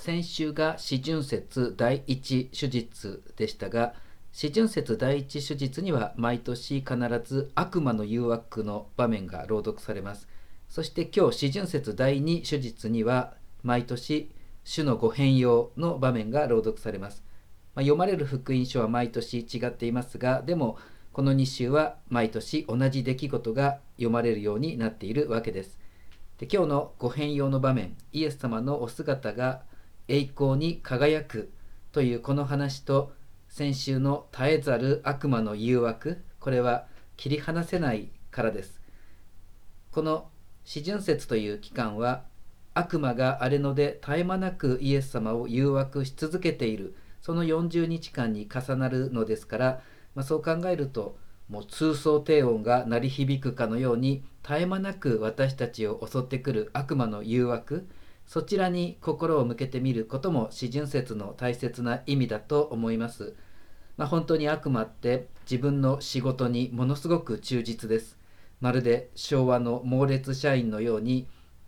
[0.00, 3.92] 先週が四旬節第一手術でしたが
[4.32, 10.26] 四旬節第一手術には毎年必ず悪魔の誘惑の場面が朗読されます。
[10.70, 14.30] そして今日四旬節第二手術には毎年
[14.64, 17.22] 主のご変容の場面が朗読されます、
[17.74, 20.78] まあ、読まれる福音書は毎年違っていますがでも
[21.12, 25.78] この2週は毎年同じ出来事が読まれるようになっているわけです。
[26.38, 29.68] で今日のご変容の場面イエス様のお姿が
[30.10, 31.52] 栄光に輝く
[31.92, 33.12] というこの話と
[33.48, 36.24] 先週の絶えざる悪魔の誘惑。
[36.40, 38.80] これは切り離せないからです。
[39.92, 40.28] この
[40.64, 42.24] 四旬節という期間は
[42.74, 46.96] 悪魔が荒れ野で絶え間なくイエス様を誘惑し続けている。
[47.22, 49.80] その40日間に重なるのですから、
[50.16, 51.18] まあ、そう考えると
[51.48, 57.86] もう通奏低音が鳴り響くかのように絶え間なく私たちを襲ってくる悪魔の誘惑。
[58.30, 63.34] そちらに心を向けてみることも四旬節の大切な意味だと思います。
[63.96, 68.16] まあ、本当に悪魔って自分の仕事にものすごく忠実です。
[68.60, 71.26] まるで昭和の猛烈社員のように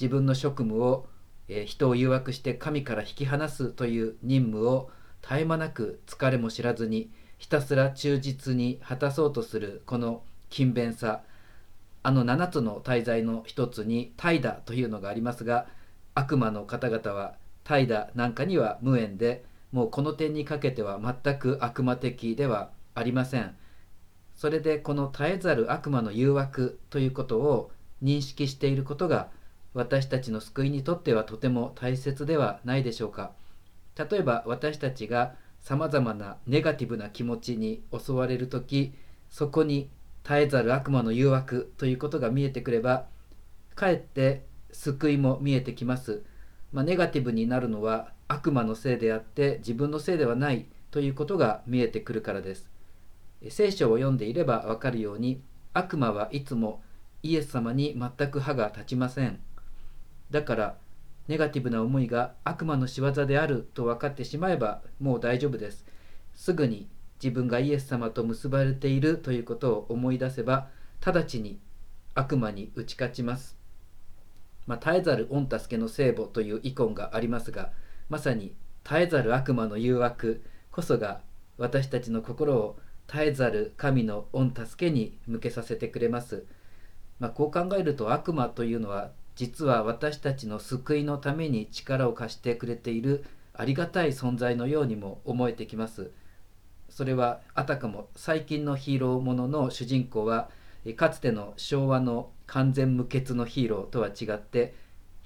[0.00, 1.08] 自分の職務を、
[1.48, 11.24] えー、人を誘惑して神から引き離すという任務を絶え間なく疲れも知らずにひたすら忠実に果たそうとするこの勤勉さ
[12.04, 15.66] あの7つの大罪の一つに怠惰というのがありますが
[16.14, 17.34] 悪魔の方々は
[17.64, 23.56] 怠惰なんかには無縁でもうこの点にかけては全く悪魔的ではありません。
[24.36, 27.70] それでこの絶えざる悪魔の誘惑ということを
[28.02, 29.28] 認識していることが
[29.72, 33.32] 私たちの救いにとってはとても大切ではないでしょうか。
[33.96, 38.92] 例えば私たちがさまざまなネガティブな気持ちに襲われる時
[39.30, 39.88] そこに
[40.22, 43.06] 絶えざる悪魔の誘惑ということが見えてくれば
[43.74, 46.22] かえって救いも見えてきます。
[46.72, 52.68] まあ、ネガティブになるのは悪魔のせいであって自分のせいではないということが見えてくるからです。
[53.48, 55.40] 聖書を読んでいればわかるように
[55.72, 56.82] 悪魔はいつも
[57.22, 59.40] イエス様に全く歯が立ちません。
[60.30, 60.76] だから
[61.28, 65.86] ネガティブな思いが悪魔の仕業であると分かってしまえばもう大丈夫です。
[66.34, 66.88] すぐに
[67.22, 70.68] 自分がイエス様と結ばれているということを思い出せば
[71.04, 71.60] 直ちに
[72.14, 73.63] 悪魔に打ち勝ちます。
[74.66, 77.70] まあ、絶えざる御助けの聖母というイコンがありますが
[78.08, 78.54] まさに
[78.84, 81.20] 絶えざる悪魔の誘惑こそが
[81.58, 86.44] 私たちの心を絶えざる神の御助けに向けさせてくれます、
[87.20, 96.10] まあ、こう考えると悪魔というのは実は私たちの救いのために力を貸してくれているありがたい存在のようにも思えてきます。
[96.88, 100.48] それはあたかも最近のヒーローものの主人公は
[100.92, 104.74] かつての昭和の完全無欠のヒーローとは違って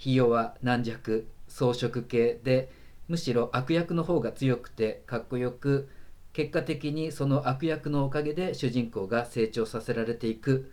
[0.00, 2.70] 費用は軟弱装飾系で
[3.08, 5.88] むしろ悪役の方が強くてかっこよく
[6.32, 10.70] 結果的にその悪役のおかげで主人公が成長させられていく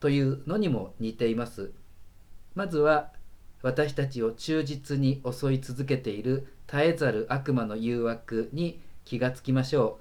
[0.00, 1.72] というのにも似ています。
[2.54, 3.12] まずは
[3.62, 10.00] 私たちを忠実に襲い続けている絶えざる悪魔の誘惑に気がつきましょ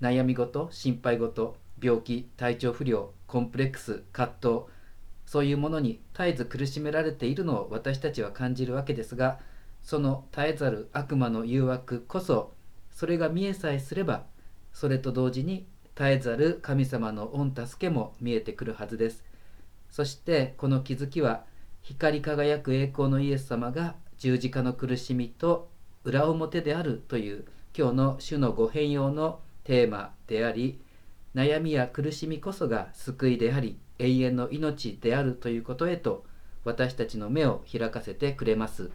[0.00, 0.04] う。
[0.04, 4.54] 悩み事心配事病気体調不良コンプレックス葛藤
[5.24, 9.38] そういうものに絶えず苦しめられているのを私たちは感じるわけですが
[9.82, 12.52] その絶えざる悪魔の誘惑こそ
[12.90, 14.24] それが見えさえすれば
[14.72, 19.24] それと同時に絶えざる神様の御助けも見えてくるはずです。
[19.90, 21.44] そしてこの気づきは
[21.82, 25.68] 光り輝く栄光のイエス様が十字架の苦しみと
[26.04, 27.44] 裏表であるという
[27.76, 30.80] 今日の主のご変容のテーマであり
[31.34, 36.24] 悩みや苦しみこそが救いであり永遠の命であるということへと
[36.64, 38.88] 私たちの目を開かせてくれます。